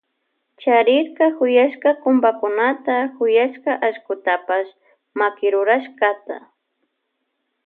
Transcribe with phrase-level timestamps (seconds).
[0.61, 4.71] Charirka kuyaska kumbakunata y huyashka allkutapash
[5.17, 6.37] makirurashkata.